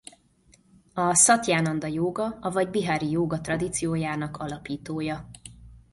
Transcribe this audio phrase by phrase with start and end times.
[0.93, 5.29] A Szatjánanda-jóga avagy bihári jóga tradíciójának alapítója.